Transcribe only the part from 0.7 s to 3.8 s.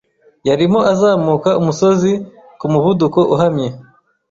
azamuka umusozi ku muvuduko uhamye.